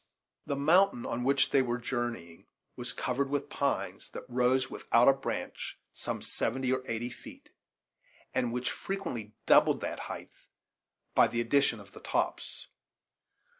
[0.47, 5.13] The mountain on which they were journeying was covered with pines that rose without a
[5.13, 7.51] branch some seventy or eighty feet,
[8.33, 10.31] and which frequently doubled that height
[11.13, 12.65] by the addition of the tops.